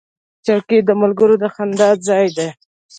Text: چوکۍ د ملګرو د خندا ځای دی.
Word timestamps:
چوکۍ 0.45 0.79
د 0.85 0.89
ملګرو 1.01 1.35
د 1.43 1.45
خندا 1.55 1.89
ځای 2.07 2.27
دی. 2.37 2.49